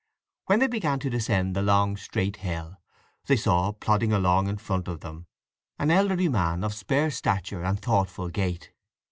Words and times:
When 0.47 0.57
they 0.57 0.65
began 0.67 0.97
to 1.01 1.11
descend 1.11 1.55
the 1.55 1.61
long, 1.61 1.95
straight 1.95 2.37
hill, 2.37 2.77
they 3.27 3.35
saw 3.35 3.71
plodding 3.71 4.11
along 4.11 4.47
in 4.47 4.57
front 4.57 4.87
of 4.87 5.01
them 5.01 5.27
an 5.77 5.91
elderly 5.91 6.27
man 6.27 6.63
of 6.63 6.73
spare 6.73 7.11
stature 7.11 7.61
and 7.63 7.79
thoughtful 7.79 8.29
gait. 8.29 8.71